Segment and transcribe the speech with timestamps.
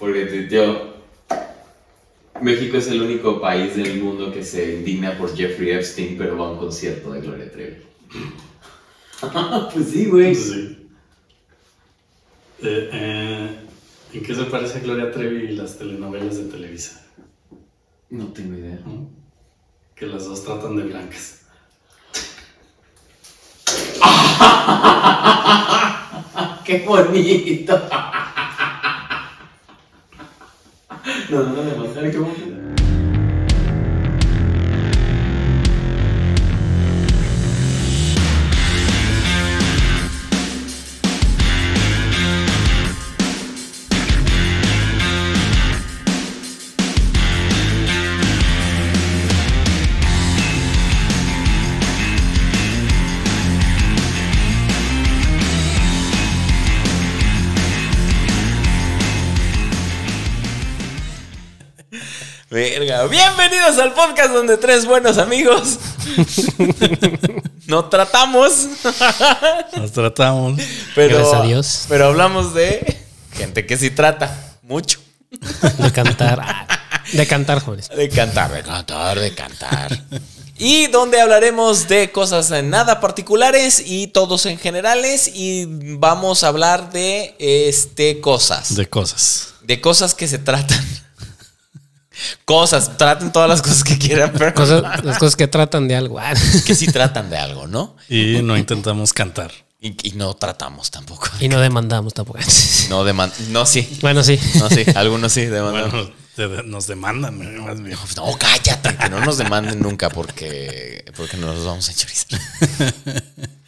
[0.00, 0.94] Porque tuiteó,
[2.40, 6.46] México es el único país del mundo que se indigna por Jeffrey Epstein, pero va
[6.46, 7.76] a un concierto de Gloria Trevi.
[9.74, 10.34] pues sí, güey.
[10.34, 10.88] Sí.
[12.62, 13.56] Eh, eh,
[14.14, 17.06] ¿En qué se parece a Gloria Trevi y las telenovelas de Televisa?
[18.08, 18.80] No tengo idea.
[18.86, 19.10] ¿no?
[19.94, 21.42] Que las dos tratan de blancas.
[26.64, 27.78] ¡Qué bonito!
[31.30, 32.49] No, no, no, no, qué bonito.
[62.50, 63.06] Verga.
[63.06, 65.78] Bienvenidos al podcast donde tres buenos amigos
[67.68, 68.66] no tratamos.
[69.76, 70.60] Nos tratamos.
[70.96, 71.84] Pero, Gracias a Dios.
[71.88, 72.98] Pero hablamos de
[73.34, 74.98] gente que sí trata mucho.
[75.78, 76.66] De cantar.
[77.12, 77.88] De cantar, jóvenes.
[77.88, 79.96] De cantar, de cantar, de cantar.
[80.58, 85.30] Y donde hablaremos de cosas en nada particulares y todos en generales.
[85.32, 85.66] Y
[85.98, 88.74] vamos a hablar de este cosas.
[88.74, 89.54] De cosas.
[89.62, 90.84] De cosas que se tratan.
[92.44, 96.18] Cosas, traten todas las cosas que quieran, pero Cosas- las cosas que tratan de algo.
[96.66, 97.96] que sí tratan de algo, ¿no?
[98.08, 99.52] Y no intentamos cantar.
[99.82, 101.28] Y, y no tratamos tampoco.
[101.40, 102.38] Y no demandamos tampoco.
[102.90, 103.98] No deman no sí.
[104.02, 104.38] Bueno, sí.
[104.56, 105.90] No sí, algunos sí demandan.
[105.90, 107.98] Bueno, nos demandan, más bien.
[108.16, 112.40] No, cállate, que no nos demanden nunca porque, porque nos los vamos a enchorizar.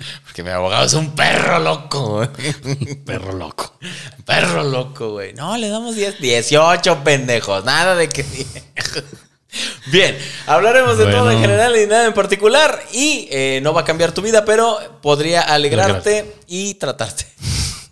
[0.42, 2.28] Mi abogado es un perro loco.
[3.06, 3.78] Perro loco.
[4.24, 5.34] Perro loco, güey.
[5.34, 7.64] No, le damos 10, 18 pendejos.
[7.64, 8.24] Nada de que.
[9.86, 12.82] Bien, hablaremos de todo en general y nada en particular.
[12.92, 17.26] Y eh, no va a cambiar tu vida, pero podría alegrarte y tratarte.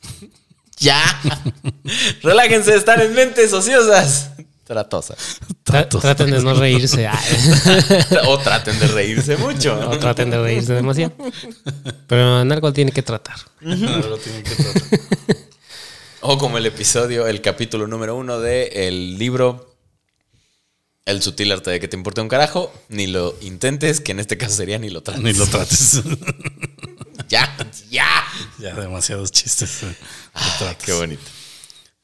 [0.78, 1.02] ya.
[2.22, 4.30] Relájense, están en mentes ociosas.
[4.70, 5.40] Tratosas.
[5.64, 7.08] Tra- traten de no reírse.
[8.28, 9.74] O traten de reírse mucho.
[9.90, 11.12] O traten de reírse demasiado.
[12.06, 13.34] Pero en algo tiene que tratar.
[13.66, 14.82] Algo tiene que tratar.
[16.20, 19.74] O como el episodio, el capítulo número uno de el libro
[21.04, 22.72] El sutil arte de que te importe un carajo.
[22.90, 25.24] Ni lo intentes, que en este caso sería ni lo trates.
[25.24, 26.00] Ni lo trates.
[27.28, 27.56] Ya,
[27.90, 28.06] ya.
[28.60, 29.82] ya, demasiados chistes.
[29.82, 29.96] eh.
[30.34, 31.22] Ah, qué bonito.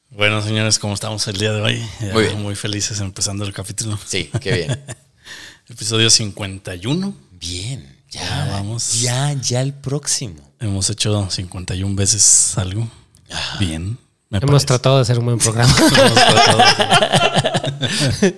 [0.09, 1.85] Bueno, señores, ¿cómo estamos el día de hoy?
[2.13, 2.41] Muy bien.
[2.41, 3.99] Muy felices empezando el capítulo.
[4.05, 4.81] Sí, qué bien.
[5.69, 7.13] Episodio 51.
[7.31, 9.01] Bien, ya, Ya vamos.
[9.01, 10.41] Ya, ya el próximo.
[10.59, 12.89] Hemos hecho 51 veces algo.
[13.59, 13.97] Bien.
[14.29, 14.65] me Hemos parece.
[14.67, 15.75] tratado de hacer un buen programa.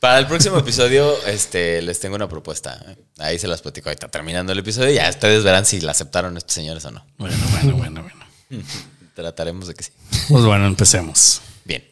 [0.00, 2.84] Para el próximo episodio, este, les tengo una propuesta.
[3.18, 4.90] Ahí se las platico ahorita terminando el episodio.
[4.90, 7.06] Ya ustedes verán si la aceptaron estos señores o no.
[7.16, 8.26] Bueno, bueno, bueno, bueno.
[9.18, 9.90] Trataremos de que sí.
[10.28, 11.40] Pues bueno, empecemos.
[11.64, 11.82] Bien.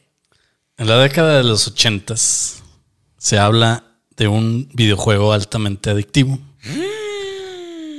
[0.79, 3.83] En la década de los 80 se habla
[4.17, 6.39] de un videojuego altamente adictivo.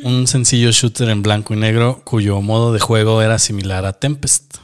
[0.04, 4.60] Un sencillo shooter en blanco y negro cuyo modo de juego era similar a Tempest.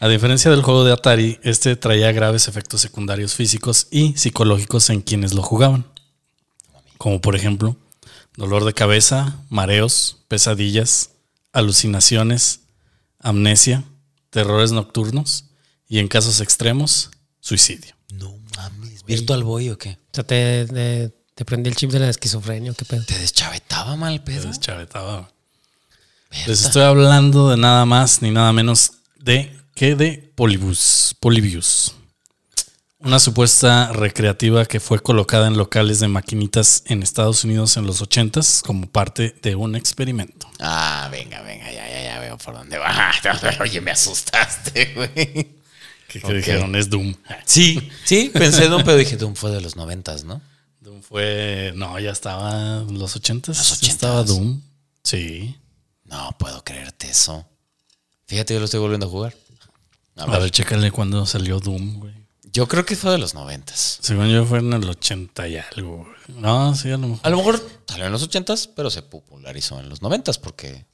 [0.00, 5.00] A diferencia del juego de Atari, este traía graves efectos secundarios físicos y psicológicos en
[5.00, 5.86] quienes lo jugaban.
[6.98, 7.74] Como por ejemplo,
[8.36, 11.12] dolor de cabeza, mareos, pesadillas,
[11.54, 12.67] alucinaciones,
[13.20, 13.84] amnesia,
[14.30, 15.46] terrores nocturnos
[15.88, 17.94] y en casos extremos, suicidio.
[18.12, 19.04] No mames.
[19.04, 19.90] ¿Virtual Boy o qué?
[19.90, 22.72] O sea, te, te, te prendí el chip de la esquizofrenia.
[22.74, 23.04] ¿Qué pedo?
[23.04, 24.38] ¿Te deschavetaba mal pedo?
[24.38, 25.30] Entonces, chavetaba.
[26.46, 31.16] Les estoy hablando de nada más ni nada menos de que de Polybus.
[31.20, 31.94] Polybius.
[33.00, 38.02] Una supuesta recreativa que fue colocada en locales de maquinitas en Estados Unidos en los
[38.02, 40.50] 80s como parte de un experimento.
[40.58, 43.12] Ah, venga, venga, ya, ya, ya veo por dónde va.
[43.60, 45.58] Oye, me asustaste, güey.
[46.08, 46.32] Que, que Ok.
[46.32, 47.14] dijeron es Doom.
[47.44, 50.40] Sí, sí, pensé Doom, pero dije Doom fue de los noventas, ¿no?
[50.80, 51.72] Doom fue.
[51.76, 53.46] No, ya estaba en los 80s.
[53.48, 54.26] Los estaba 80s.
[54.26, 54.60] Doom.
[55.04, 55.56] Sí.
[56.04, 57.46] No puedo creerte eso.
[58.26, 59.36] Fíjate, yo lo estoy volviendo a jugar.
[60.16, 62.17] A A ver, ver, chécale cuando salió Doom, güey.
[62.58, 63.98] Yo creo que fue de los noventas.
[64.00, 65.98] Según yo fue en el 80 y algo.
[65.98, 66.40] güey.
[66.40, 67.20] No, sí, a lo mejor.
[67.24, 70.84] A lo mejor salió en los ochentas, pero se popularizó en los noventas porque...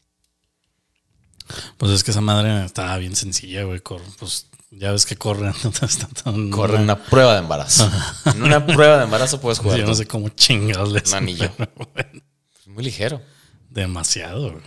[1.78, 3.80] Pues es que esa madre estaba bien sencilla, güey.
[4.18, 5.54] Pues ya ves que corre.
[5.64, 7.90] no está tan- Corre una prueba de embarazo.
[8.26, 9.78] En una prueba de embarazo puedes jugar.
[9.78, 11.50] Yo no sé cómo chingados le Un anillo.
[11.94, 12.20] bueno,
[12.66, 13.22] Muy ligero.
[13.70, 14.64] demasiado, güey.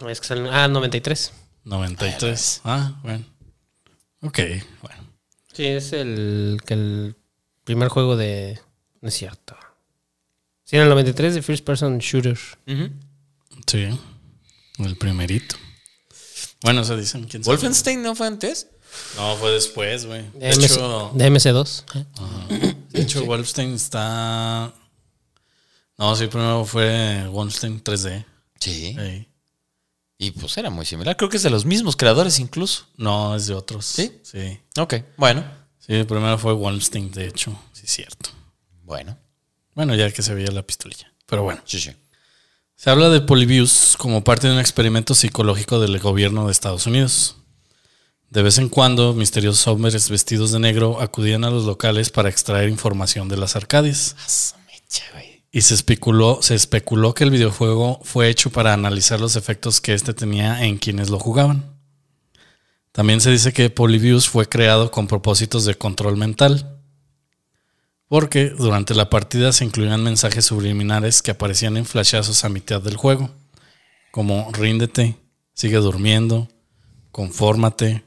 [0.00, 0.08] No.
[0.08, 1.32] Es que salen- ah, 93.
[1.64, 2.60] 93.
[2.64, 3.24] Ah, bueno.
[4.22, 4.38] Ok,
[4.82, 5.04] bueno.
[5.52, 7.16] Sí, es el, que el
[7.64, 8.58] primer juego de...
[9.00, 9.56] No es cierto.
[10.64, 12.38] Sí, en el 93 de First Person Shooter.
[13.66, 13.88] Sí.
[14.78, 15.56] El primerito.
[16.62, 17.24] Bueno, se dicen.
[17.24, 17.56] ¿quién sabe?
[17.56, 18.68] ¿Wolfenstein no fue antes?
[19.16, 20.22] No, fue después, güey.
[20.32, 21.84] De, De hecho, de MC2.
[21.94, 22.74] ¿eh?
[22.90, 24.72] de hecho Wolfenstein está.
[25.98, 28.24] No, sí, primero fue Wolfenstein 3D.
[28.58, 28.96] Sí.
[28.98, 29.28] Ey.
[30.18, 31.16] Y pues era muy similar.
[31.16, 32.86] Creo que es de los mismos creadores incluso.
[32.96, 33.84] No, es de otros.
[33.84, 34.20] ¿Sí?
[34.22, 34.60] Sí.
[34.78, 35.44] Ok, bueno.
[35.78, 37.58] Sí, primero fue Wolfenstein, de hecho.
[37.72, 38.30] Sí, cierto.
[38.84, 39.18] Bueno.
[39.74, 41.12] Bueno, ya que se veía la pistolilla.
[41.26, 41.60] Pero bueno.
[41.66, 41.90] Sí, sí.
[42.76, 47.36] Se habla de Polybius como parte de un experimento psicológico del gobierno de Estados Unidos.
[48.30, 52.68] De vez en cuando, misteriosos hombres vestidos de negro acudían a los locales para extraer
[52.68, 54.16] información de las arcadias.
[55.54, 59.94] Y se especuló, se especuló que el videojuego fue hecho para analizar los efectos que
[59.94, 61.78] éste tenía en quienes lo jugaban.
[62.90, 66.80] También se dice que Polybius fue creado con propósitos de control mental.
[68.08, 72.96] Porque durante la partida se incluían mensajes subliminares que aparecían en flashazos a mitad del
[72.96, 73.30] juego.
[74.10, 75.14] Como ríndete,
[75.52, 76.48] sigue durmiendo,
[77.12, 78.02] confórmate,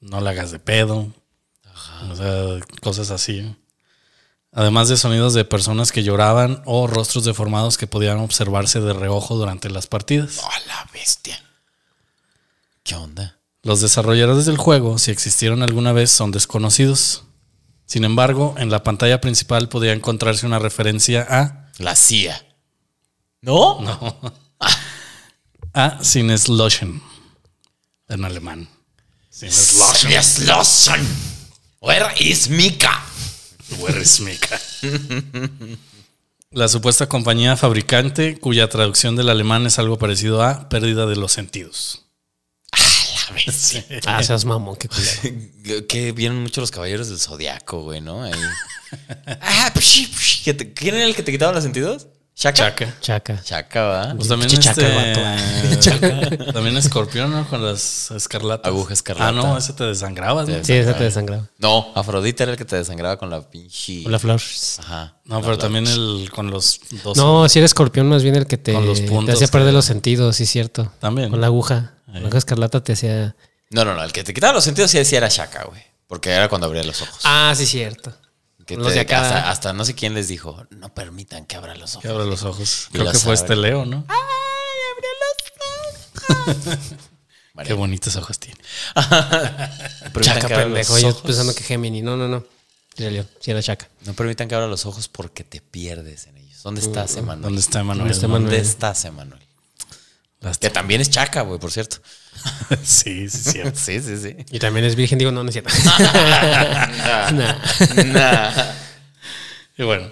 [0.00, 1.12] no la hagas de pedo.
[2.08, 3.52] O sea, cosas así.
[4.52, 9.36] Además de sonidos de personas que lloraban o rostros deformados que podían observarse de reojo
[9.36, 10.40] durante las partidas.
[10.42, 11.42] ¡Oh, la bestia!
[12.82, 13.38] ¿Qué onda?
[13.62, 17.24] Los desarrolladores del juego, si existieron alguna vez, son desconocidos.
[17.84, 22.44] Sin embargo, en la pantalla principal podía encontrarse una referencia a, La CIA.
[23.42, 23.80] ¿No?
[25.74, 27.02] a Sinnesloschen,
[28.08, 28.68] en alemán.
[29.30, 30.10] Sinnesloschen.
[30.10, 31.06] Yes, Lawson.
[31.80, 33.04] Where is Mika?
[33.78, 34.60] Where is Mika?
[36.50, 41.32] La supuesta compañía fabricante, cuya traducción del alemán es algo parecido a pérdida de los
[41.32, 42.04] sentidos.
[42.72, 43.84] La bestia.
[44.06, 45.86] Ah, seas mamón, qué culero.
[45.88, 48.22] que vienen mucho los caballeros del zodiaco, güey, ¿no?
[48.24, 48.32] Ahí.
[49.42, 52.06] ah, psh, psh, ¿que te- ¿Quién era el que te quitaba los sentidos?
[52.38, 52.54] ¿Chaka?
[52.76, 52.94] Chaca.
[53.00, 53.42] Chaca.
[53.42, 54.14] Chaka, ¿va?
[54.14, 55.78] Pues también Pinche chaca este, el
[56.30, 56.52] Chaca.
[56.52, 57.48] También escorpión, ¿no?
[57.48, 58.68] Con las escarlatas.
[58.68, 59.28] Aguja escarlata.
[59.30, 60.54] Ah, no, ese te desangrabas, ¿no?
[60.62, 61.48] Sí, esa te desangraba.
[61.58, 64.04] No, Afrodita era el que te desangraba con la pinche.
[64.04, 64.40] Con la flor.
[64.78, 65.16] Ajá.
[65.24, 67.16] No, pero también el con los dos.
[67.16, 69.70] No, si era escorpión, más bien el que te, Con los te puntos hacía perder
[69.70, 70.92] que- los sentidos, sí, cierto.
[71.00, 71.30] También.
[71.30, 71.94] Con la aguja.
[72.06, 73.34] La aguja escarlata te hacía.
[73.70, 74.04] No, no, no.
[74.04, 75.82] El que te quitaba los sentidos sí, sí era Shaka, güey.
[76.06, 77.18] Porque era cuando abría los ojos.
[77.24, 78.12] Ah, sí, cierto.
[78.68, 79.22] Que los te- de acá.
[79.22, 82.02] hasta, hasta no sé quién les dijo, no permitan que abra los ojos.
[82.02, 82.86] Que abre los ojos.
[82.90, 83.40] Y Creo los que fue abre.
[83.42, 84.06] este Leo, ¿no?
[87.54, 87.66] Vale.
[87.66, 88.60] Qué bonitos ojos tiene.
[88.94, 90.98] Chaca, abra los pendejo.
[90.98, 91.22] Yo ojos.
[91.22, 92.02] pensando que Gemini.
[92.02, 92.44] No, no, no.
[92.96, 93.88] León, sí era Chaca.
[94.06, 96.62] No permitan que abra los ojos porque te pierdes en ellos.
[96.62, 97.42] ¿Dónde estás, Emanuel?
[97.42, 98.08] ¿Dónde está Emanuel?
[98.08, 99.40] ¿Dónde está ¿Dónde estás, Emanuel?
[100.60, 101.96] Que también es Chaca, güey, por cierto.
[102.84, 103.60] sí, sí, sí.
[103.74, 104.36] Sí, sí, sí.
[104.50, 105.72] Y también es virgen, digo, no, no es cierto.
[107.32, 108.04] Nah.
[108.04, 108.72] Nah.
[109.76, 110.10] Y bueno,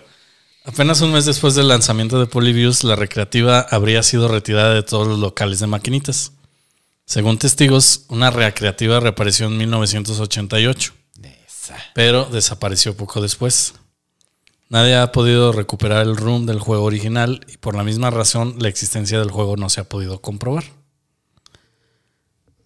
[0.64, 5.06] apenas un mes después del lanzamiento de Polybius, la recreativa habría sido retirada de todos
[5.06, 6.32] los locales de maquinitas.
[7.04, 10.92] Según testigos, una recreativa reapareció en 1988,
[11.46, 11.76] Esa.
[11.94, 13.74] pero desapareció poco después.
[14.68, 18.68] Nadie ha podido recuperar el room del juego original y por la misma razón la
[18.68, 20.64] existencia del juego no se ha podido comprobar.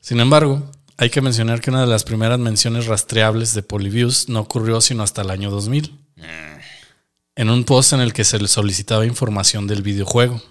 [0.00, 4.40] Sin embargo, hay que mencionar que una de las primeras menciones rastreables de Polybius no
[4.40, 6.00] ocurrió sino hasta el año 2000
[7.40, 10.42] en un post en el que se le solicitaba información del videojuego.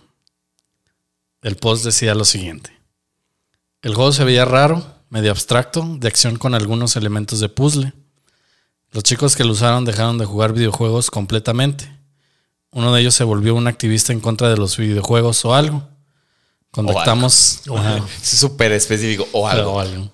[1.44, 2.72] El post decía lo siguiente.
[3.84, 7.94] El juego se veía raro, medio abstracto, de acción con algunos elementos de puzzle.
[8.92, 11.92] Los chicos que lo usaron dejaron de jugar videojuegos completamente.
[12.72, 15.88] Uno de ellos se volvió un activista en contra de los videojuegos o algo.
[16.72, 17.98] Contactamos, Ajá.
[18.22, 19.28] Es súper específico.
[19.32, 19.74] O algo.
[19.74, 20.12] o algo.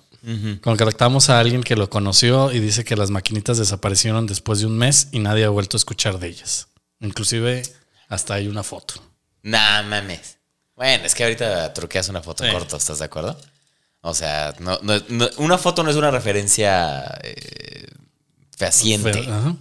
[0.62, 4.76] Contactamos a alguien que lo conoció y dice que las maquinitas desaparecieron después de un
[4.76, 6.68] mes y nadie ha vuelto a escuchar de ellas.
[7.00, 7.62] Inclusive
[8.08, 8.94] hasta hay una foto.
[9.42, 10.38] Nah, mames.
[10.74, 12.50] Bueno, es que ahorita truqueas una foto Sí.
[12.50, 13.38] corta, ¿estás de acuerdo?
[14.00, 17.86] O sea, no, no- no- una foto no es una referencia eh,
[18.56, 19.20] fehaciente.
[19.20, 19.54] Ajá.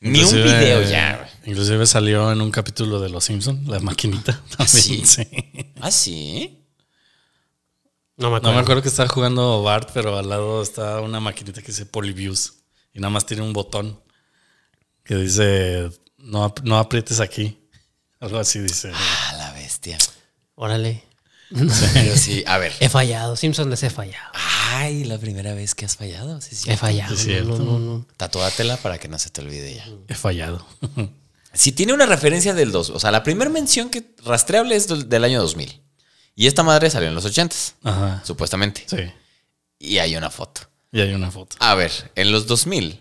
[0.00, 1.16] Ni un video ya.
[1.16, 1.30] güey.
[1.52, 4.40] Inclusive salió en un capítulo de Los Simpsons, la maquinita.
[4.56, 5.02] También, sí?
[5.06, 5.26] sí.
[5.80, 6.62] ¿Ah, sí?
[8.16, 8.54] No me No acuerdo.
[8.54, 12.54] me acuerdo que estaba jugando Bart, pero al lado está una maquinita que dice Polyviews
[12.94, 13.98] y nada más tiene un botón
[15.04, 17.58] que dice no, ap- no aprietes aquí.
[18.20, 18.90] Algo así dice.
[18.94, 19.98] Ah, la bestia.
[20.54, 21.04] Órale.
[21.50, 22.72] Pero sí, a ver.
[22.80, 23.36] He fallado.
[23.36, 24.32] Simpson les he fallado.
[24.68, 26.40] Ay, la primera vez que has fallado.
[26.40, 26.70] Sí, sí.
[26.70, 27.14] He fallado.
[27.14, 27.58] Es cierto.
[27.58, 28.06] No, no, no.
[28.16, 29.86] Tatúatela para que no se te olvide ya.
[30.08, 30.66] He fallado.
[31.52, 35.08] Si tiene una referencia del 2, o sea, la primera mención que rastreable es del,
[35.08, 35.80] del año 2000.
[36.34, 38.22] Y esta madre salió en los 80s, Ajá.
[38.26, 38.84] supuestamente.
[38.86, 38.98] Sí.
[39.78, 40.60] Y hay una foto.
[40.92, 41.56] Y hay una foto.
[41.60, 43.00] A ver, en los 2000.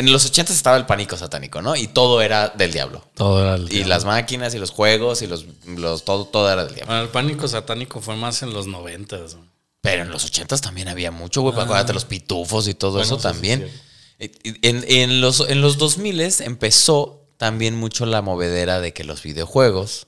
[0.00, 1.76] En los 80 estaba el pánico satánico, ¿no?
[1.76, 3.04] Y todo era del diablo.
[3.14, 3.88] Todo era el Y diablo.
[3.88, 6.86] las máquinas y los juegos y los, los todo, todo era del diablo.
[6.92, 9.34] Bueno, el pánico satánico fue más en los noventas.
[9.36, 9.48] güey.
[9.82, 11.54] Pero en los 80 también había mucho, güey.
[11.58, 13.70] Acuérdate los pitufos y todo Bueno, eso sí, también.
[14.18, 19.22] sí, En, en los, en los 2000 empezó también mucho la movedera de que los
[19.22, 20.06] videojuegos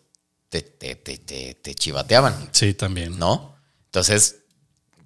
[0.51, 3.19] te, te, te, te, te chivateaban, Sí, también.
[3.19, 3.57] ¿no?
[3.87, 4.37] Entonces,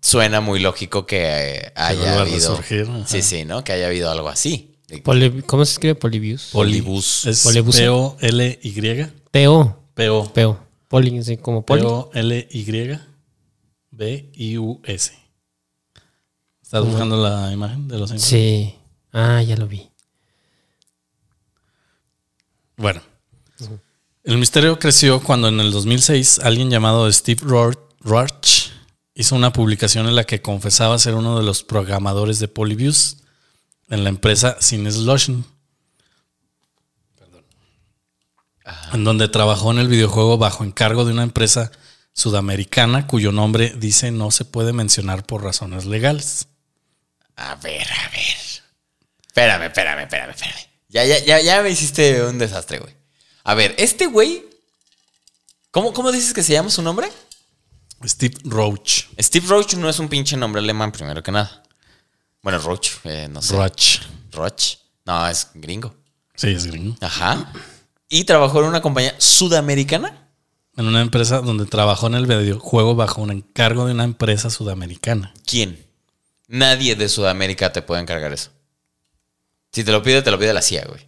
[0.02, 2.60] suena muy lógico que eh, haya habido.
[3.06, 3.62] Sí, sí, ¿no?
[3.62, 4.75] Que haya habido algo así.
[5.02, 6.50] Poli- ¿Cómo se escribe Polybius?
[6.52, 7.26] Polibus.
[7.26, 7.42] Es.
[7.44, 9.06] P-O-L-Y.
[9.30, 9.76] P-O.
[9.94, 10.32] P-O.
[10.32, 10.60] P-O.
[10.88, 11.82] Poli, sí, como poli.
[11.82, 12.98] P-O-L-Y.
[13.90, 15.12] B-I-U-S.
[16.62, 18.28] ¿Estás buscando la imagen de los Simpsons?
[18.30, 18.74] Sí.
[19.12, 19.88] Ah, ya lo vi.
[22.76, 23.00] Bueno.
[24.24, 27.40] El misterio creció cuando en el 2006 alguien llamado Steve
[28.00, 28.70] Roach
[29.14, 33.18] hizo una publicación en la que confesaba ser uno de los programadores de Polybius
[33.88, 35.44] en la empresa Cineslotion.
[38.92, 41.70] En donde trabajó en el videojuego bajo encargo de una empresa
[42.12, 46.48] sudamericana cuyo nombre dice no se puede mencionar por razones legales.
[47.36, 48.36] A ver, a ver.
[49.26, 50.66] Espérame, espérame, espérame, espérame.
[50.88, 52.94] Ya, ya, ya, ya me hiciste un desastre, güey.
[53.44, 54.44] A ver, este güey.
[55.70, 57.08] ¿Cómo, ¿Cómo dices que se llama su nombre?
[58.04, 59.04] Steve Roach.
[59.20, 61.62] Steve Roach no es un pinche nombre alemán, primero que nada.
[62.46, 63.56] Bueno, Roach, eh, no sé.
[63.56, 64.02] Roach.
[64.30, 64.76] Roach.
[65.04, 65.92] No, es gringo.
[66.36, 66.94] Sí, es gringo.
[67.00, 67.52] Ajá.
[68.08, 70.28] Y trabajó en una compañía sudamericana.
[70.76, 75.34] En una empresa donde trabajó en el videojuego bajo un encargo de una empresa sudamericana.
[75.44, 75.84] ¿Quién?
[76.46, 78.50] Nadie de Sudamérica te puede encargar eso.
[79.72, 81.04] Si te lo pide, te lo pide la CIA, güey.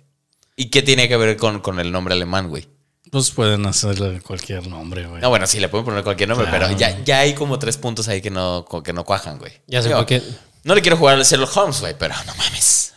[0.57, 2.67] ¿Y qué tiene que ver con, con el nombre alemán, güey?
[3.13, 5.23] Pues pueden hacerle cualquier nombre, güey.
[5.23, 6.67] No, bueno, sí, le pueden poner cualquier nombre, Claro.
[6.67, 9.53] pero ya, ya hay como tres puntos ahí que no, que no cuajan, güey.
[9.69, 10.21] Ya sé por qué.
[10.65, 12.93] No le quiero jugar al Sherlock Holmes, güey, pero no mames.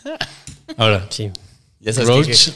[0.77, 1.31] Ahora, Sí.
[1.79, 2.53] Ya sabes Roach, que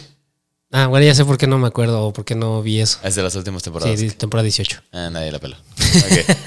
[0.72, 3.00] Ah, bueno, ya sé por qué no me acuerdo o por qué no vi eso.
[3.04, 4.00] es de las últimas Sí, temporadas.
[4.00, 4.82] di- temporada 18.
[4.92, 5.58] Ah, nadie la pela.
[5.78, 6.38] Ok.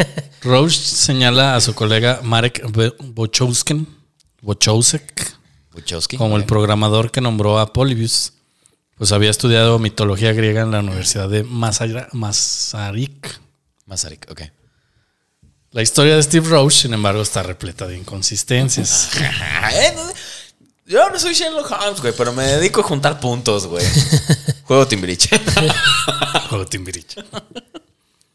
[0.43, 3.87] Roach señala a su colega Marek Bo- Bochowsken,
[4.43, 5.37] Bochowsek
[5.73, 6.17] Buchowski.
[6.17, 8.35] como el programador que nombró a Polybius.
[8.97, 12.09] Pues había estudiado mitología griega en la Universidad de Masaryk.
[13.87, 14.43] Masaryk, ok.
[15.79, 19.11] La historia de Steve Roach, sin embargo, está repleta de inconsistencias.
[19.73, 19.95] Eh,
[20.87, 23.87] yo no soy Sherlock Holmes, güey, pero me dedico a juntar puntos, güey.
[24.65, 25.41] Juego Timbiriche.
[26.49, 27.23] Juego Timbiriche.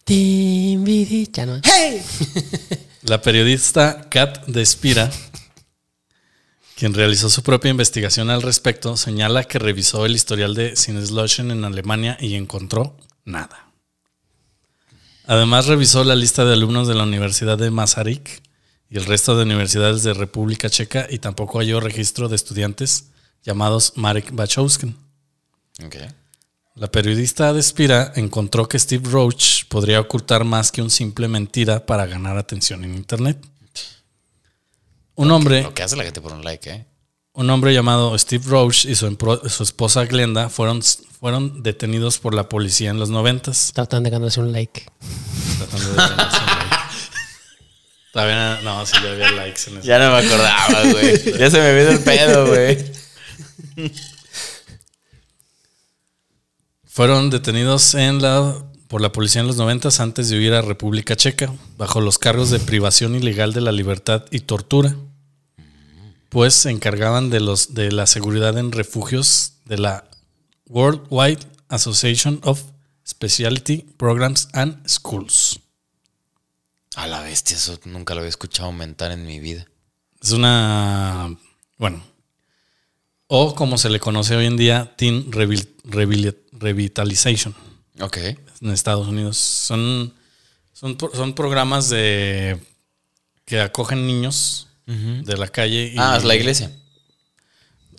[0.05, 1.59] Timbiricha, ¿no?
[1.63, 2.01] ¡Hey!
[3.01, 5.11] La periodista Kat Despira,
[6.77, 11.65] quien realizó su propia investigación al respecto, señala que revisó el historial de Sinneslotion en
[11.65, 12.95] Alemania y encontró
[13.25, 13.72] nada.
[15.25, 18.41] Además, revisó la lista de alumnos de la Universidad de Masaryk
[18.89, 23.09] y el resto de universidades de República Checa y tampoco halló registro de estudiantes
[23.43, 24.95] llamados Marek Bachowsken.
[25.85, 25.95] Ok.
[26.75, 32.05] La periodista Despira encontró que Steve Roach podría ocultar más que un simple mentira para
[32.05, 33.37] ganar atención en Internet.
[35.15, 36.85] Un hombre, Lo que hace la gente por un like, ¿eh?
[37.33, 39.07] Un hombre llamado Steve Roach y su,
[39.61, 40.81] esposa Glenda fueron,
[41.19, 43.71] fueron detenidos por la policía en los noventas.
[43.73, 44.85] Tratan de ganarse un like.
[45.57, 46.73] Tratando de ganarse un like.
[48.13, 49.87] Todavía no, no, sí, ya había likes en eso.
[49.87, 51.39] Ya no me acordaba, güey.
[51.39, 52.77] Ya se me vino el pedo, güey.
[56.85, 61.15] Fueron detenidos en la, por la policía en los noventas antes de huir a República
[61.15, 64.95] Checa, bajo los cargos de privación ilegal de la libertad y tortura,
[66.33, 70.09] pues se encargaban de, los, de la seguridad en refugios de la
[70.67, 72.61] Worldwide Association of
[73.07, 75.59] Specialty Programs and Schools.
[76.95, 79.65] A la bestia, eso nunca lo había escuchado aumentar en mi vida.
[80.21, 81.35] Es una,
[81.77, 82.03] bueno,
[83.27, 87.55] o como se le conoce hoy en día, Teen Revi- Revi- Revitalization.
[87.99, 88.17] Ok.
[88.17, 89.37] en Estados Unidos.
[89.37, 90.13] Son,
[90.71, 92.59] son, son programas de
[93.45, 95.91] que acogen niños de la calle.
[95.93, 96.71] y- Ah, es la iglesia.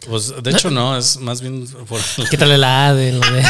[0.09, 1.99] Pues de hecho no, es más bien por
[2.31, 3.43] Quítale la A de lo de.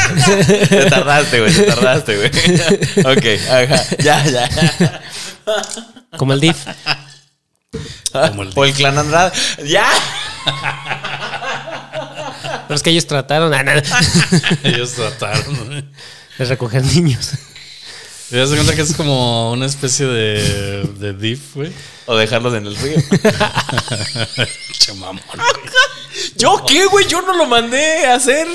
[0.69, 2.29] Te tardaste, güey, te tardaste, güey.
[3.17, 3.83] ok, ajá.
[4.01, 5.01] Ya, ya.
[6.17, 6.55] Como el DIF.
[8.13, 9.33] Como el o el clan Andrade.
[9.67, 9.85] ¡Ya!
[12.67, 13.53] Pero es que ellos trataron
[14.63, 15.91] ellos trataron.
[16.37, 17.31] de recoger niños.
[18.29, 21.71] ¿Te das cuenta que es como una especie de, de diff, güey?
[22.07, 22.97] O dejarlos en el río.
[24.79, 25.47] Che mamón, güey.
[26.35, 27.07] ¿Yo qué, güey?
[27.07, 28.47] Yo no lo mandé a hacer.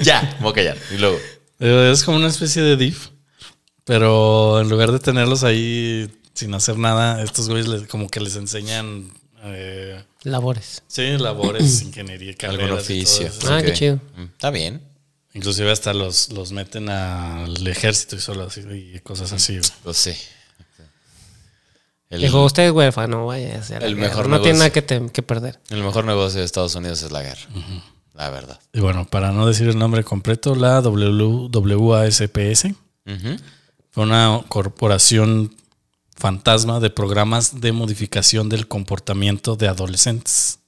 [0.00, 0.78] ya, voy a callar.
[0.92, 1.18] Y luego.
[1.60, 2.96] Eh, Es como una especie de div.
[3.84, 8.34] Pero en lugar de tenerlos ahí sin hacer nada, estos güeyes les- como que les
[8.36, 9.10] enseñan.
[9.44, 10.82] eh, Labores.
[10.86, 13.26] sí, labores, ingeniería, Algún carreras y todo oficio.
[13.26, 13.52] eso.
[13.52, 13.96] Ah, qué chido.
[14.16, 14.80] Mm, Está bien.
[15.34, 18.60] Inclusive hasta los, los meten al ejército y solo así
[18.94, 19.58] y cosas así.
[19.58, 19.70] güey.
[19.82, 20.12] Pues sí.
[22.10, 23.54] El, Dijo, usted es huérfano, vaya.
[23.56, 24.08] el guerra.
[24.08, 25.58] mejor No tiene nada que, te- que perder.
[25.70, 27.40] el mejor negocio de Estados Unidos es la guerra.
[28.12, 28.60] La verdad.
[28.72, 33.36] Y bueno, para no decir el nombre completo, la WASPS Ujú.
[33.90, 35.56] fue una corporación
[36.16, 40.60] fantasma de programas de modificación del comportamiento de adolescentes,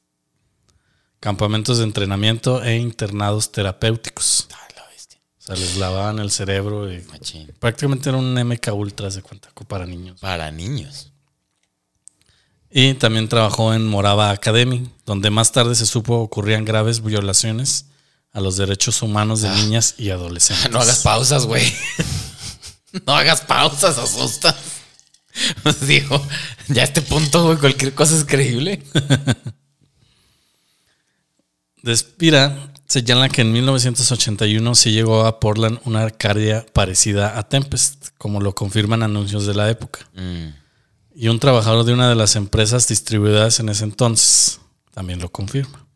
[1.20, 4.48] campamentos de entrenamiento e internados terapéuticos.
[4.50, 5.20] Ay, la bestia.
[5.38, 7.52] O sea, les lavaban el cerebro y Machín.
[7.58, 10.20] prácticamente era un MK Ultra de cuenta para niños.
[10.20, 11.12] Para niños.
[12.70, 17.86] Y también trabajó en Morava Academy, donde más tarde se supo ocurrían graves violaciones
[18.32, 20.70] a los derechos humanos de niñas y adolescentes.
[20.70, 21.72] No hagas pausas, güey.
[23.06, 24.56] No hagas pausas, asustas.
[25.82, 26.20] Digo,
[26.68, 28.82] ya a este punto, güey, cualquier cosa es creíble.
[31.86, 38.08] De Spira señala que en 1981 se llegó a Portland una Arcadia parecida a Tempest,
[38.18, 40.00] como lo confirman anuncios de la época.
[40.16, 40.48] Mm,
[41.14, 44.58] Y un trabajador de una de las empresas distribuidoras en ese entonces
[44.92, 45.86] también lo confirma.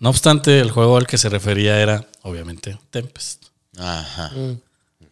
[0.00, 3.44] No obstante, el juego al que se refería era, obviamente, Tempest.
[3.78, 4.32] Ajá.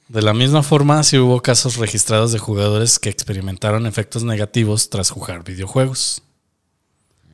[0.08, 5.10] De la misma forma, sí hubo casos registrados de jugadores que experimentaron efectos negativos tras
[5.10, 6.20] jugar videojuegos.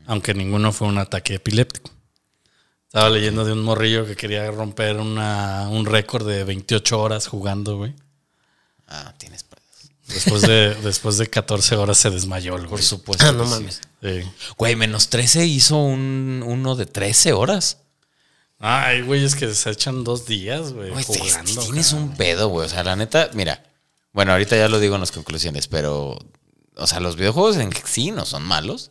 [0.06, 1.90] Aunque ninguno fue un ataque epiléptico.
[2.92, 7.76] Estaba leyendo de un morrillo que quería romper una- un récord de 28 horas jugando,
[7.76, 7.94] güey.
[8.88, 9.60] Ah, tienes pedos.
[10.08, 12.70] Después de, después de 14 horas se desmayó el güey.
[12.70, 13.24] Por supuesto.
[13.24, 13.54] Ah, no que sí.
[13.54, 13.80] mames.
[14.02, 14.30] Sí.
[14.58, 17.78] Güey, menos 13 hizo un, uno de 13 horas.
[18.58, 21.62] Ay, güey, es que se echan dos días, güey, Güey, jugando.
[21.62, 22.66] tienes un pedo, güey.
[22.66, 23.62] O sea, la neta, mira.
[24.12, 26.18] Bueno, ahorita ya lo digo en las conclusiones, pero.
[26.74, 28.90] O sea, los videojuegos en sí no son malos.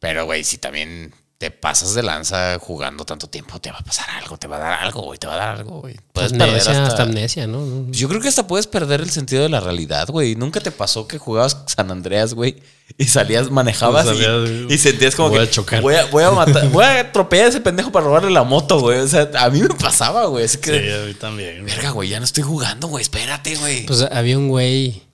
[0.00, 4.10] Pero, güey, si también te pasas de lanza jugando tanto tiempo, te va a pasar
[4.10, 5.96] algo, te va a dar algo, güey, te va a dar algo, güey.
[6.12, 6.86] Puedes perder hasta...
[6.86, 7.86] hasta amnesia, ¿no?
[7.90, 10.34] Yo creo que hasta puedes perder el sentido de la realidad, güey.
[10.36, 12.56] ¿Nunca te pasó que jugabas San Andreas, güey?
[12.98, 15.80] Y salías, manejabas y- Salías, y, sentías como voy que a chocar.
[15.80, 18.78] Voy a, voy a matar, voy a atropellar a ese pendejo para robarle la moto,
[18.78, 18.98] güey.
[18.98, 20.44] O sea, a mí me pasaba, güey.
[20.44, 21.64] Así que, Sí, a mí también.
[21.64, 23.00] verga, güey, ya no estoy jugando, güey.
[23.00, 23.86] Espérate, güey.
[23.86, 25.04] Pues había un güey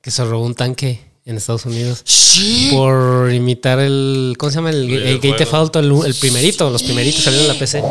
[0.00, 2.70] que se robó un tanque en Estados Unidos sí.
[2.72, 4.34] por imitar el.
[4.38, 4.70] ¿Cómo se llama?
[4.70, 5.20] El.
[5.20, 6.70] Gate Auto, el, el primerito.
[6.70, 7.82] Los primeritos salieron en la PC.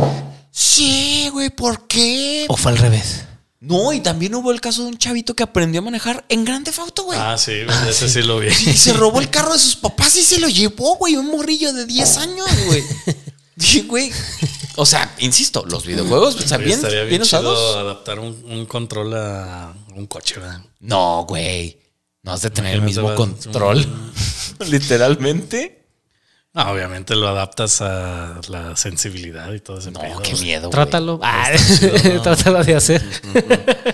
[0.52, 2.45] Sí, güey, ¿por qué?
[2.48, 3.26] ¿O fue al revés?
[3.60, 6.71] No, y también hubo el caso de un chavito que aprendió a manejar en Grande
[6.78, 7.19] Auto, güey.
[7.19, 8.48] Ah, sí, güey, ese sí lo vi.
[8.48, 11.15] Y se robó el carro de sus papás y se lo llevó, güey.
[11.15, 12.84] Un morrillo de 10 años, güey.
[13.56, 14.12] Dije, güey.
[14.76, 17.76] O sea, insisto, los videojuegos, o sea, Oye, bien, estaría bien bien chido usados.
[17.78, 20.62] adaptar un, un control a un coche, ¿verdad?
[20.80, 21.80] No, güey.
[22.25, 23.85] No has de tener el mismo control.
[24.67, 25.83] Literalmente.
[26.53, 30.69] No, obviamente lo adaptas a la sensibilidad y todo ese No, pedo, qué miedo.
[30.69, 31.19] Trátalo.
[31.21, 32.21] Ah, chido, ¿no?
[32.21, 33.03] trátalo de hacer.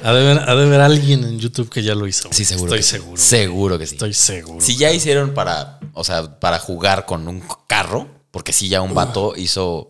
[0.03, 2.29] Ha de, ver, ha de ver alguien en YouTube que ya lo hizo.
[2.31, 2.75] Sí, seguro.
[2.75, 2.89] Estoy que sí.
[2.91, 3.17] seguro.
[3.21, 3.95] Seguro que sí.
[3.95, 4.61] Estoy seguro.
[4.63, 8.93] Si ya hicieron para, o sea, para jugar con un carro, porque sí ya un
[8.93, 9.89] vato hizo,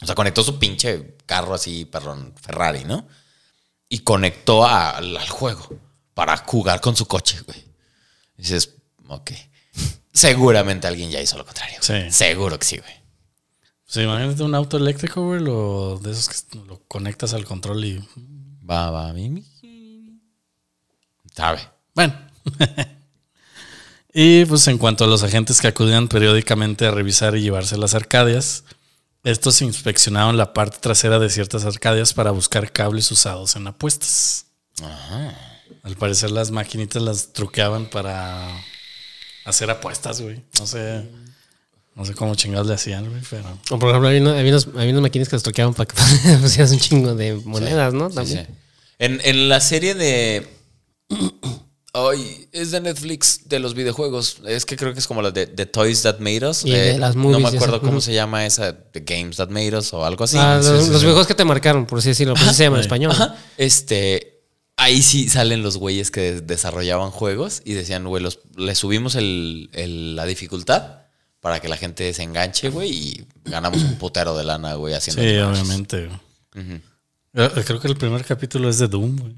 [0.00, 3.06] o sea, conectó su pinche carro así, perdón, Ferrari, ¿no?
[3.90, 5.68] Y conectó a- al, al juego
[6.14, 7.67] para jugar con su coche, güey.
[8.38, 8.76] Y dices,
[9.08, 9.32] ok.
[10.12, 11.78] Seguramente alguien ya hizo lo contrario.
[11.80, 12.10] Sí.
[12.10, 12.92] Seguro que sí, güey.
[13.86, 18.04] Sí, imagínate un auto eléctrico, güey, lo, de esos que lo conectas al control y...
[18.68, 19.44] Va, va, mi, mi.
[21.34, 21.60] Sabe.
[21.94, 22.14] Bueno.
[24.12, 27.94] y pues en cuanto a los agentes que acudían periódicamente a revisar y llevarse las
[27.94, 28.64] arcadias,
[29.24, 34.46] estos inspeccionaron la parte trasera de ciertas arcadias para buscar cables usados en apuestas.
[35.82, 38.48] Al parecer las maquinitas las truqueaban para
[39.44, 40.42] hacer apuestas, güey.
[40.58, 41.04] No sé,
[41.94, 43.58] no sé cómo chingados le hacían, güey, pero...
[43.70, 45.96] O por ejemplo, había, una- había unos, había unas máquinas que los troqueaban para que
[46.42, 48.10] pusieras un chingo de monedas, ¿no?
[48.10, 48.46] También.
[48.46, 48.52] sí.
[48.98, 50.48] En, en la serie de.
[51.94, 54.38] Ay, es de Netflix de los videojuegos.
[54.46, 56.64] Es que creo que es como la de The Toys That Made Us.
[56.64, 58.76] Y de las no movies me y acuerdo cómo se llama esa.
[58.78, 60.36] The Games That Made Us o algo así.
[60.38, 60.90] Ah, los, sí, los sí.
[60.92, 62.34] videojuegos que te marcaron, por así decirlo.
[62.34, 63.12] Por eso se llama en español.
[63.12, 63.36] Ajá.
[63.56, 64.37] Este.
[64.88, 69.68] Ahí sí salen los güeyes que desarrollaban juegos y decían, güey, los- le subimos el-
[69.74, 71.00] el- la dificultad
[71.40, 75.22] para que la gente se enganche, güey, y ganamos un putero de lana, güey, haciendo.
[75.22, 76.08] Sí, obviamente.
[76.56, 79.34] Eh, Creo que el primer capítulo es de Doom, güey.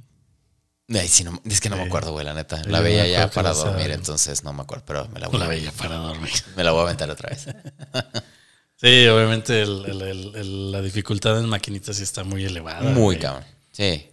[1.00, 2.62] Ay, sí, no- es que no me acuerdo, güey, la neta.
[2.66, 5.38] La yo veía ya para la dormir, entonces no me acuerdo, pero me la voy,
[5.40, 6.30] La a, bella para dormir.
[6.56, 7.46] me la voy a aventar otra vez.
[8.82, 10.00] Sí, obviamente el-
[10.34, 12.80] el- la dificultad en maquinitas sí está muy elevada.
[12.80, 13.18] Muy güey.
[13.18, 13.44] cabrón.
[13.72, 14.06] Sí.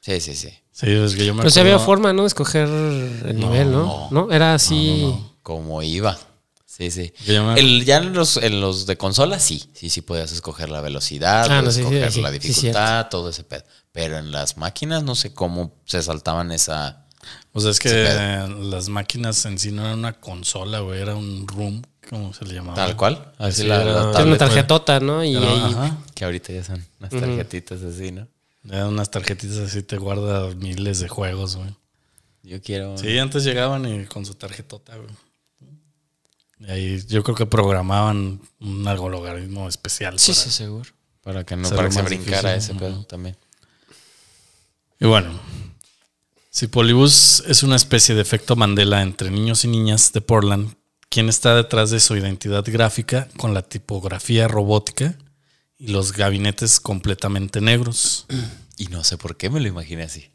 [0.00, 0.48] Sí, sí, sí.
[0.72, 2.22] Sí, es que yo me Pero sí había acuerdo- forma, ¿no?
[2.22, 4.08] De escoger el nivel, ¿no?
[4.10, 4.32] ¿no?
[4.32, 5.14] Era así.
[5.42, 6.18] Como iba.
[6.64, 7.12] Sí, sí.
[7.28, 9.68] Me- El, ya en los, en los de consola, sí.
[9.74, 12.38] Sí, sí podías escoger la velocidad, Ah, no, podías sí, sí, escoger sí, la sí,
[12.38, 13.64] dificultad, todo ese pedo.
[13.92, 17.06] Pero en las máquinas no sé cómo se saltaban esa.
[17.52, 21.14] O sea, es que eh, las máquinas en sí no eran una consola, güey, era
[21.16, 22.76] un room, ¿cómo se le llamaba?
[22.76, 23.32] Tal cual.
[23.36, 25.22] Así Sí, la, era- la una tarjetota, ¿no?
[25.22, 25.98] Y ajá.
[26.14, 28.26] Que ahorita ya son unas tarjetitas así, ¿no?
[28.64, 31.74] Eran unas tarjetitas así, te guarda miles de juegos, güey.
[32.42, 32.96] Yo quiero.
[32.98, 35.10] Sí, antes llegaban y con su tarjetota, güey.
[36.60, 40.18] Y ahí yo creo que programaban un algo logaritmo especial.
[40.18, 40.90] Sí, para- sí, seguro.
[41.22, 42.76] Para que no para que se brincara difícil.
[42.76, 43.36] ese pedo también.
[44.98, 45.38] Y bueno,
[46.50, 50.74] si Polybus es una especie de efecto Mandela entre niños y niñas de Portland,
[51.08, 55.16] ¿quién está detrás de su identidad gráfica con la tipografía robótica
[55.80, 58.26] y los gabinetes completamente negros?
[58.76, 60.30] Y no sé por qué me lo imaginé así.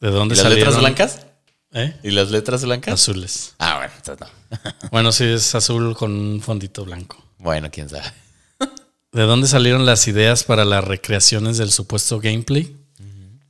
[0.00, 0.74] ¿De dónde ¿Y las salieron?
[0.74, 1.26] letras blancas?
[1.72, 1.98] ¿Eh?
[2.04, 2.94] ¿Y las letras blancas?
[2.94, 3.54] Azules.
[3.58, 4.70] Ah, bueno, entonces no.
[4.92, 7.16] Bueno, sí, es azul con un fondito blanco.
[7.38, 8.12] bueno, quién sabe.
[9.10, 12.76] ¿De dónde salieron las ideas para las recreaciones del supuesto gameplay?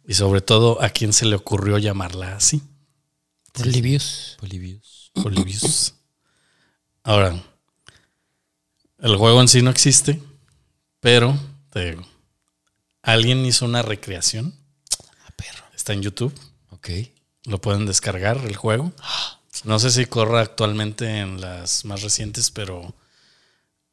[0.06, 2.62] Y sobre todo, ¿a quién se le ocurrió llamarla así?
[3.64, 4.36] Libius.
[4.38, 5.10] Polibius.
[5.14, 5.94] Polybius.
[7.02, 7.42] Ahora,
[8.98, 10.20] el juego en sí no existe,
[11.04, 11.38] pero
[11.68, 12.02] te digo,
[13.02, 14.54] alguien hizo una recreación.
[15.26, 15.62] Ah, perro.
[15.76, 16.32] Está en YouTube.
[16.70, 16.88] Ok.
[17.44, 18.90] Lo pueden descargar el juego.
[19.64, 22.94] No sé si corra actualmente en las más recientes, pero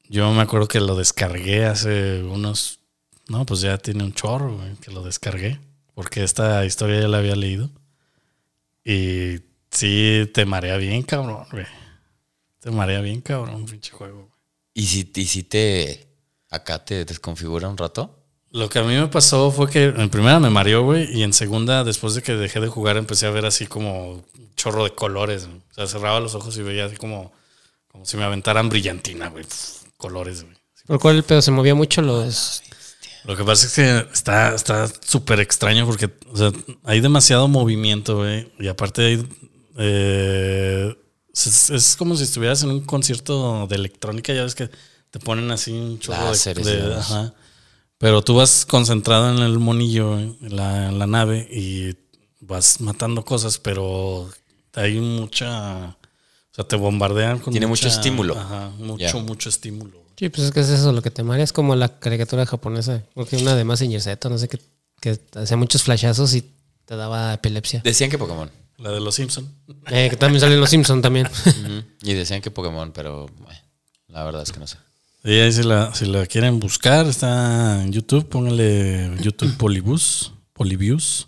[0.07, 2.79] yo me acuerdo que lo descargué hace unos.
[3.27, 5.59] No, pues ya tiene un chorro, güey, que lo descargué.
[5.93, 7.69] Porque esta historia ya la había leído.
[8.85, 11.67] Y sí, te marea bien, cabrón, güey.
[12.61, 14.15] Te marea bien, cabrón, pinche juego.
[14.15, 14.31] güey.
[14.75, 16.10] ¿Y si, y si te.
[16.51, 18.17] Acá te desconfigura un rato?
[18.51, 21.31] Lo que a mí me pasó fue que en primera me mareó, güey, y en
[21.31, 24.93] segunda, después de que dejé de jugar, empecé a ver así como un chorro de
[24.93, 25.47] colores.
[25.47, 25.57] güey.
[25.57, 27.31] O sea, cerraba los ojos y veía así como,
[27.87, 29.45] como si me aventaran brillantina, güey.
[29.95, 30.55] Colores, güey.
[30.85, 32.61] ¿Por cuál el pedo se movía mucho los.
[33.23, 36.51] Lo que pasa es que está está súper extraño porque o sea,
[36.83, 38.51] hay demasiado movimiento, güey.
[38.59, 39.27] Y aparte hay,
[39.77, 40.93] eh,
[41.33, 44.69] es, es como si estuvieras en un concierto de electrónica, ya ves que
[45.11, 47.33] te ponen así un chorro de- de, ajá.
[47.97, 51.95] Pero tú vas concentrado en el monillo, en la, en la nave, y
[52.39, 54.27] vas matando cosas, pero
[54.73, 55.89] hay mucha...
[55.89, 58.37] O sea, te bombardean con Tiene mucho estímulo.
[58.37, 60.01] Ajá, mucho, mucho estímulo.
[60.17, 61.43] Sí, pues es que es eso lo que te marea.
[61.43, 63.03] Es como la caricatura japonesa.
[63.13, 64.59] Creo que una de Mazinger Z, no sé qué.
[64.99, 66.43] Que hacía muchos flashazos y
[66.85, 67.81] te daba epilepsia.
[67.83, 68.51] Decían que Pokémon.
[68.77, 69.49] La de los Simpson.
[69.87, 71.27] Eh, que también salen los Simpson también.
[72.03, 73.59] Y decían que Pokémon, pero bueno,
[74.09, 74.77] la verdad es que no sé.
[75.23, 81.27] Y ahí si la, si la quieren buscar, está en YouTube, pónganle YouTube Polybus, Polybius.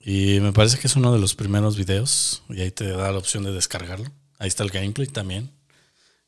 [0.00, 2.42] Y me parece que es uno de los primeros videos.
[2.48, 4.10] Y ahí te da la opción de descargarlo.
[4.38, 5.50] Ahí está el gameplay también.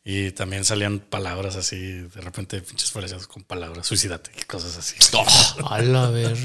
[0.04, 4.96] Y también salían palabras así, de repente pinches flechas con palabras, suicídate y cosas así.
[5.62, 6.36] Hola, a ver.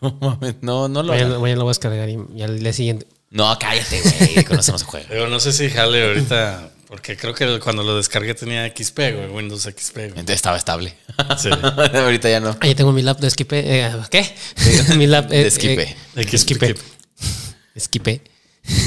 [0.00, 1.12] No mames, no, no lo.
[1.12, 3.08] Mañana, mañana lo voy a descargar y, y al día siguiente.
[3.30, 4.44] No, cállate, güey.
[4.44, 5.06] Con eso no se juega.
[5.08, 9.28] Pero no sé si jale ahorita, porque creo que cuando lo descargué tenía XP, güey,
[9.30, 9.94] Windows XP.
[9.96, 10.08] güey.
[10.10, 10.94] Entonces estaba estable.
[11.38, 11.48] Sí.
[11.94, 12.54] Ahorita ya no.
[12.60, 13.62] Ah, ya tengo mi lap de esquipe.
[13.64, 14.30] eh, ¿Qué?
[14.98, 15.96] mi lap De esquipe.
[16.16, 16.34] XP.
[16.34, 16.74] esquipe.
[17.74, 18.22] Esquipe.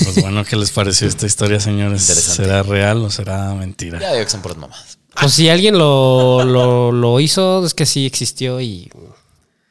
[0.04, 2.02] Pues bueno, ¿qué les pareció esta historia, señores?
[2.02, 2.44] Interesante.
[2.44, 4.00] ¿Será real o será mentira?
[4.00, 5.00] Ya digo que son puras mamás.
[5.20, 8.91] Pues si alguien lo, lo, lo hizo, es que sí existió y.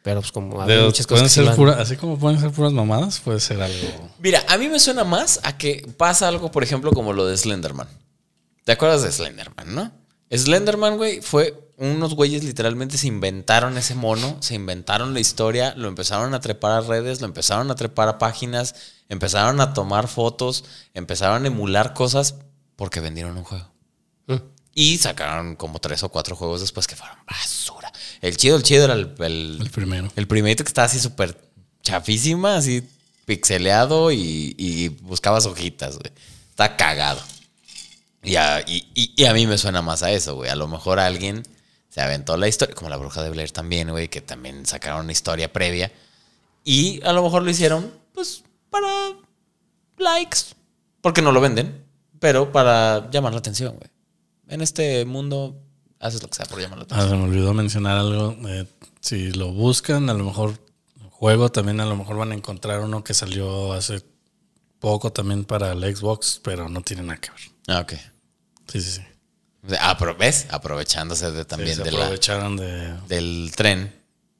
[0.03, 2.51] Pero pues como había De- muchas pueden cosas que ser pura- así como pueden ser
[2.51, 4.11] puras mamadas, puede ser algo.
[4.19, 7.37] Mira, a mí me suena más a que pasa algo, por ejemplo, como lo de
[7.39, 7.87] Slenderman.
[8.65, 9.93] ¿Te acuerdas de Slenderman, no?
[10.31, 15.89] Slenderman, güey, fue unos güeyes literalmente se inventaron ese mono, se inventaron la historia, lo
[15.89, 18.75] empezaron a trepar a redes, lo empezaron a trepar a páginas,
[19.09, 22.37] empezaron a tomar fotos, empezaron a emular cosas
[22.77, 23.71] porque vendieron un juego.
[24.27, 24.37] Mm.
[24.75, 27.93] Y sacaron como tres o cuatro juegos después que fueron basura.
[28.21, 30.11] El chido, el chido era el, el, El primero.
[30.17, 31.51] el primerito que estaba así súper
[31.83, 32.89] chafísima, así
[33.25, 36.13] pixeleado y, y buscabas hojitas, güey.
[36.51, 37.21] Está cagado.
[38.25, 40.51] Y a, y, a mí me suena más a eso, güey.
[40.51, 41.43] A lo mejor alguien
[41.91, 45.13] se aventó la historia, como la bruja de Blair también, güey, que también sacaron una
[45.13, 45.93] historia previa.
[46.65, 48.89] Y a lo mejor lo hicieron, pues, para
[49.99, 50.39] likes.
[51.03, 51.85] Porque no lo venden,
[52.19, 53.91] pero para llamar la atención, güey.
[54.49, 55.61] En este mundo
[56.01, 57.11] haces lo que sea por llamar la Ah, atención.
[57.11, 58.37] se me olvidó mencionar algo.
[58.49, 58.67] eh,
[59.01, 60.59] si lo buscan, a lo mejor
[61.11, 64.03] juego también, a lo mejor van a encontrar uno que salió hace
[64.81, 67.41] poco también para el Xbox, pero no tiene nada que ver.
[67.69, 67.93] Ah, ok.
[68.71, 69.01] Sí, sí, sí.
[69.67, 70.47] O sea, apro- ¿Ves?
[70.51, 72.95] Aprovechándose de, Sí, también de la, aprovecharon de.
[73.09, 73.93] del tren,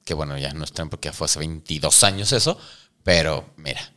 [0.03, 2.59] que bueno, ya no es tren porque ya fue hace 22 años eso,
[3.03, 3.91] pero mira,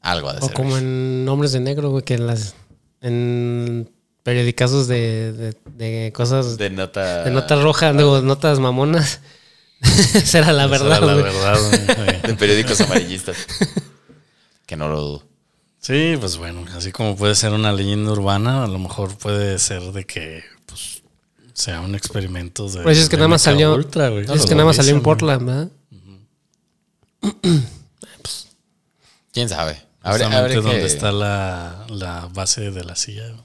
[0.00, 2.54] algo ha de O como en Hombres de Negro, güey, que en las.
[3.02, 3.90] En
[4.22, 6.56] periodicazos de, de, de cosas.
[6.56, 7.28] De, de nota.
[7.30, 9.20] notas rojas, digo, notas mamonas.
[10.14, 11.24] Esa era la Esa verdad, era la güey.
[11.24, 11.58] verdad,
[11.98, 12.20] güey.
[12.22, 13.36] De periódicos amarillistas.
[14.64, 15.28] que no lo dudo.
[15.82, 19.82] Sí, pues bueno, así como puede ser una leyenda urbana, a lo mejor puede ser
[19.82, 21.02] de que pues,
[21.54, 22.82] sea un experimento de.
[22.84, 23.74] Pues es que nada más salió.
[23.74, 24.24] Ultra, güey.
[24.32, 25.68] es que nada más salió en Portland, ¿verdad?
[29.32, 29.82] ¿Quién sabe?
[30.02, 33.28] Habrá- Justamente habrá que- donde está la, la base de la silla.
[33.28, 33.42] güey.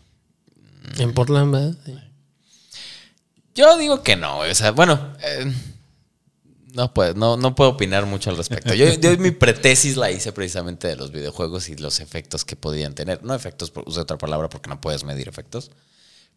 [1.00, 1.76] En Portland, ¿verdad?
[1.86, 1.95] Sí.
[3.56, 4.39] Yo digo que no.
[4.39, 5.52] O sea, bueno, eh,
[6.78, 8.74] no, puedo, no, no puedo opinar mucho al respecto.
[8.74, 12.94] Yo, yo mi pretesis la hice precisamente de los videojuegos y los efectos que podían
[12.94, 13.24] tener.
[13.24, 15.72] No efectos, por- usé otra palabra porque no puedes medir efectos.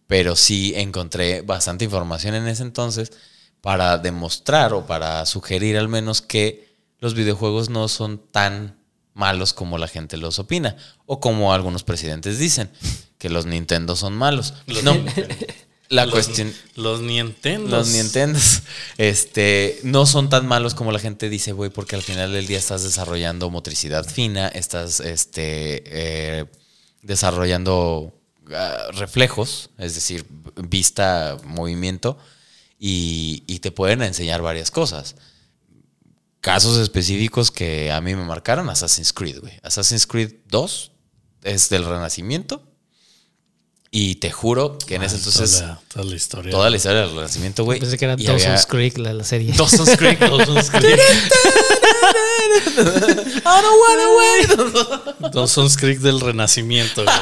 [0.07, 3.13] Pero sí encontré bastante información en ese entonces
[3.61, 8.79] para demostrar o para sugerir al menos que los videojuegos no son tan
[9.13, 10.77] malos como la gente los opina.
[11.07, 12.71] O como algunos presidentes dicen,
[13.19, 14.55] que los Nintendo son malos.
[14.83, 14.95] No,
[15.91, 16.55] la Los- cuestión...
[16.77, 17.77] Los Nintendo.
[17.77, 18.63] Los Nintendos
[18.97, 22.59] este, no son tan malos como la gente dice, güey, porque al final del día
[22.59, 26.47] estás desarrollando motricidad fina, estás este, eh,
[27.03, 28.15] desarrollando
[28.55, 30.25] ah, reflejos, es decir,
[30.57, 32.17] vista, movimiento,
[32.79, 35.17] y, y te pueden enseñar varias cosas.
[36.41, 39.53] Casos específicos que a mí me marcaron, Assassin's Creed, güey.
[39.63, 40.93] Assassin's Creed 2
[41.43, 42.63] es del Renacimiento.
[43.93, 46.51] Y te juro que en ese entonces Toda la, toda la historia.
[46.53, 47.81] toda la historia del Renacimiento, güey.
[47.81, 49.53] Pensé que era Dawson's había- Creek la, la serie.
[49.53, 50.19] Dawson's Creek.
[50.21, 51.01] Dawson's Creek.
[53.45, 55.33] I don't wanna wait.
[55.33, 57.17] Dawson's Creek del Renacimiento, güey.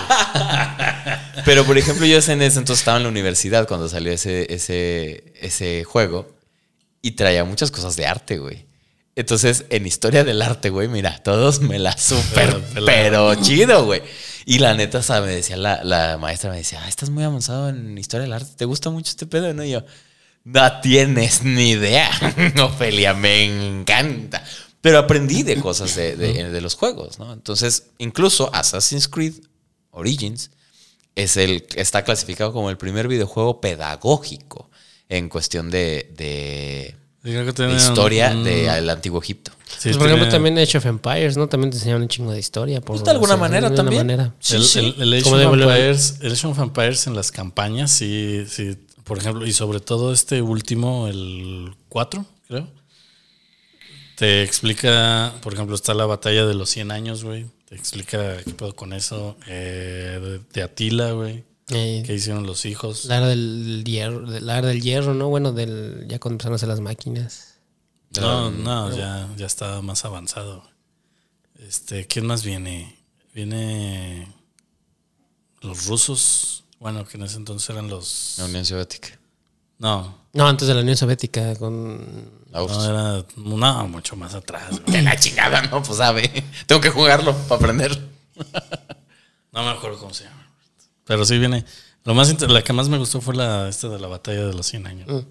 [1.45, 5.33] Pero por ejemplo, yo en ese entonces estaba en la universidad cuando salió ese, ese,
[5.41, 6.29] ese juego
[7.01, 8.67] y traía muchas cosas de arte, güey.
[9.17, 13.85] Entonces, en historia del arte, güey, mira, todos me la super, Pero- pero- pero chido,
[13.85, 14.03] güey.
[14.51, 17.23] Y la neta, o sea, me decía la, la maestra, me decía, ah, estás muy
[17.23, 19.53] avanzado en historia del arte, ¿te gusta mucho este pedo?
[19.53, 19.63] ¿No?
[19.63, 19.85] Y yo,
[20.45, 22.11] no tienes ni idea,
[22.63, 24.43] Ofelia, me encanta.
[24.81, 27.33] Pero aprendí de cosas de, de- de los juegos, ¿no?
[27.35, 29.35] Entonces, incluso Assassin's Creed
[29.91, 30.51] Origins
[31.15, 34.71] es el, está clasificado como el primer videojuego pedagógico
[35.11, 36.97] en cuestión de, de-
[37.77, 39.53] historia del antiguo Egipto.
[39.77, 41.49] Sí, Pues, por ejemplo, también Age of Empires, ¿no?
[41.49, 42.81] También te enseñaron un chingo de historia.
[42.81, 44.07] Por, Pues, de alguna o sea, manera de alguna también.
[44.07, 44.35] manera.
[44.41, 44.79] Sí, el, sí.
[44.79, 48.77] el- el Age of Empires, el Age of Empires en las campañas, sí, sí.
[49.05, 52.69] Por ejemplo, y sobre todo este último, el 4, creo.
[54.17, 57.47] Te explica, por ejemplo, está la batalla de los 100 años, güey.
[57.69, 59.37] Te explica qué pedo con eso.
[59.47, 61.45] Eh, de, de Atila, güey.
[61.71, 63.05] Eh, ¿Qué hicieron los hijos?
[63.05, 65.29] la era del hierro, de- la era del hierro, ¿no?
[65.29, 67.48] Bueno, del ya cuando empezaron a hacer las máquinas.
[68.21, 70.63] No, no, ya, ya está más avanzado.
[71.59, 72.97] Este, ¿quién más viene?
[73.35, 74.33] Viene
[75.61, 76.65] los rusos.
[76.79, 78.35] Bueno, que en ese entonces eran los.
[78.39, 79.19] La Unión Soviética.
[79.79, 83.25] No, No, antes de la Unión Soviética, con La no era.
[83.37, 84.85] No, mucho más atrás.
[84.87, 86.45] De la chingada, no, pues sabe.
[86.67, 88.09] Tengo que jugarlo para aprender.
[89.51, 90.47] No me acuerdo cómo se llama.
[91.05, 91.65] Pero sí viene.
[92.05, 94.53] Lo más inter- la que más me gustó fue la esta de la batalla de
[94.55, 95.25] los 100 años.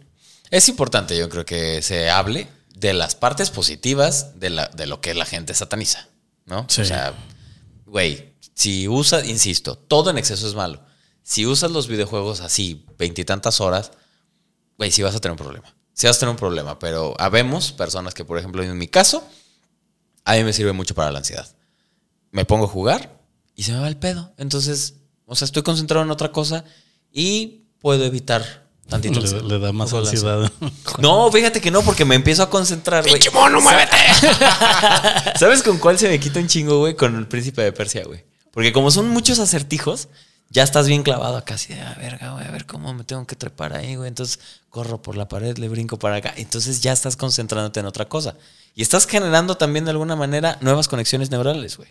[0.49, 5.01] Es importante, yo creo que se hable de las partes positivas de, la, de lo
[5.01, 6.07] que la gente sataniza,
[6.45, 6.65] ¿no?
[6.69, 6.81] Sí.
[6.81, 7.13] O sea,
[7.85, 10.83] güey, si usas, insisto, todo en exceso es malo.
[11.23, 13.91] Si usas los videojuegos así, veintitantas horas,
[14.77, 15.75] güey, sí vas a tener un problema.
[15.93, 19.27] Sí vas a tener un problema, pero habemos personas que, por ejemplo, en mi caso,
[20.23, 21.47] a mí me sirve mucho para la ansiedad.
[22.31, 23.19] Me pongo a jugar
[23.55, 24.33] y se me va el pedo.
[24.37, 26.63] Entonces, o sea, estoy concentrado en otra cosa
[27.11, 29.19] y puedo evitar tantito.
[29.19, 30.51] Le, le da más ansiedad.
[30.99, 33.15] no, fíjate que no, porque me empiezo a concentrar, güey.
[33.15, 33.97] ¡Pinche mono, muévete!
[35.39, 36.95] ¿Sabes con cuál se me quita un chingo, güey?
[36.95, 38.25] Con el príncipe de Persia, güey.
[38.51, 40.09] Porque como son muchos acertijos,
[40.49, 43.27] ya estás bien clavado acá, así de, a verga, güey, a ver cómo me tengo
[43.27, 44.07] que trepar ahí, güey.
[44.07, 46.33] Entonces corro por la pared, le brinco para acá.
[46.37, 48.35] Entonces ya estás concentrándote en otra cosa.
[48.73, 51.89] Y estás generando también de alguna manera nuevas conexiones neurales, güey.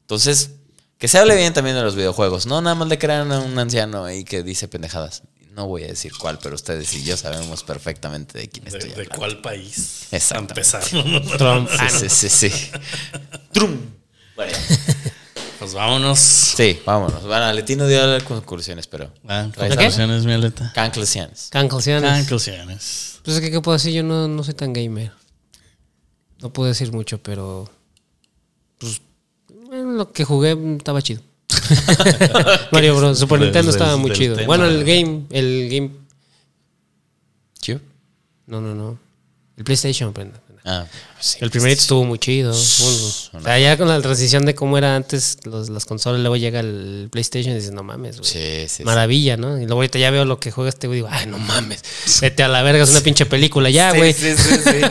[0.00, 0.50] Entonces,
[0.98, 2.46] que se hable bien también de los videojuegos.
[2.46, 5.22] No nada más le crean a un anciano ahí que dice pendejadas.
[5.54, 8.88] No voy a decir cuál, pero ustedes y yo sabemos perfectamente de quién ¿De, estoy
[8.90, 9.16] de hablando.
[9.16, 10.08] cuál país?
[10.32, 10.82] A empezar.
[11.38, 11.68] Trump.
[11.90, 12.70] Sí, sí, sí, sí.
[13.52, 13.78] Trum.
[14.34, 14.52] Bueno,
[15.60, 16.18] pues vámonos.
[16.18, 17.22] sí, vámonos.
[17.22, 19.12] Bueno, Letino dio las conclusiones, pero.
[19.28, 20.72] Ah, conclusiones, mi aleta.
[20.74, 21.48] Canclesianes.
[21.50, 22.18] Canclesiones.
[22.18, 23.20] Conclusiones.
[23.22, 23.92] Pues es que, ¿qué puedo decir?
[23.92, 25.12] Yo no, no soy tan gamer.
[26.40, 27.70] No puedo decir mucho, pero.
[28.78, 29.00] Pues.
[29.68, 31.22] bueno, lo que jugué estaba chido.
[32.72, 33.18] Mario Bros.
[33.18, 34.36] Super Nintendo estaba muy chido.
[34.36, 34.46] tema.
[34.46, 35.90] Bueno, el game, el game.
[37.64, 37.80] ¿Cube?
[38.46, 38.98] No, no, no.
[39.56, 40.40] El PlayStation, prenda.
[40.66, 40.86] Ah,
[41.20, 41.36] sí.
[41.42, 42.50] El primerito estuvo muy chido.
[42.50, 43.06] Uno.
[43.34, 46.60] O sea, ya con la transición de cómo era antes los, las consolas, luego llega
[46.60, 48.30] el PlayStation y dices, no mames, güey.
[48.30, 48.82] Sí, sí.
[48.82, 49.58] Maravilla, ¿no?
[49.58, 51.82] Y luego ahorita ya veo lo que juega este güey y digo, ay, no mames.
[52.22, 54.14] Vete a la verga, es una pinche película ya, güey.
[54.14, 54.80] Sí, sí, sí.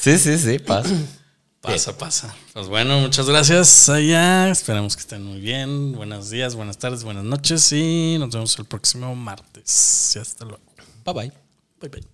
[0.00, 0.94] Sí, sí, sí, pasa.
[1.60, 2.34] Pasa, pasa.
[2.54, 4.48] Pues bueno, muchas gracias allá.
[4.50, 5.92] Esperamos que estén muy bien.
[5.92, 10.12] Buenos días, buenas tardes, buenas noches y nos vemos el próximo martes.
[10.16, 10.62] Y hasta luego.
[11.04, 11.32] Bye bye.
[11.80, 12.09] Bye bye.